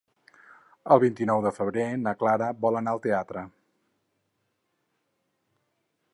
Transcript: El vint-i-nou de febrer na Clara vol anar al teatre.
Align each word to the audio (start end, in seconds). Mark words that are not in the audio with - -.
El 0.95 1.01
vint-i-nou 1.03 1.41
de 1.47 1.51
febrer 1.57 1.85
na 2.05 2.13
Clara 2.23 2.49
vol 2.65 2.81
anar 2.81 2.97
al 2.97 3.05
teatre. 3.05 3.47